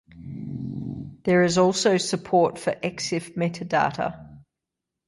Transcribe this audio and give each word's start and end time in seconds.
There 1.25 1.43
is 1.43 1.59
also 1.59 1.97
support 1.97 2.57
for 2.57 2.71
Exif 2.71 3.35
metadata. 3.35 4.41